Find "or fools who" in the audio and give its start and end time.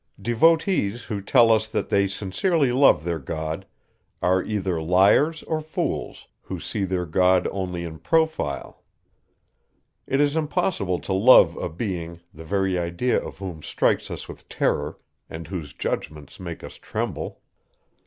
5.43-6.59